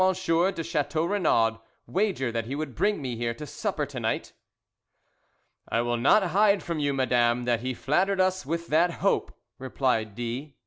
de 0.55 0.63
Chateau 0.63 1.05
Renaud 1.05 1.59
wager 1.85 2.31
that 2.31 2.47
he 2.47 2.55
would 2.55 2.73
bring 2.73 2.99
me 3.03 3.15
here 3.15 3.35
to 3.35 3.45
supper 3.45 3.85
to 3.85 3.99
night?" 3.99 4.33
"I 5.69 5.81
will 5.81 5.95
not 5.95 6.23
hide 6.31 6.63
from 6.63 6.79
you, 6.79 6.91
madame, 6.91 7.43
that 7.43 7.59
he 7.61 7.75
flattered 7.75 8.19
us 8.19 8.43
with 8.43 8.65
that 8.69 8.93
hope," 9.05 9.31
replied 9.59 10.15
D 10.15 10.55